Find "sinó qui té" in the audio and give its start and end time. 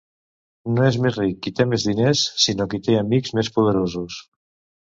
2.47-2.99